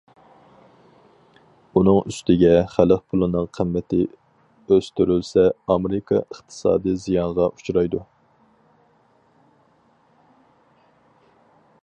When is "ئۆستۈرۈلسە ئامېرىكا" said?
4.07-6.17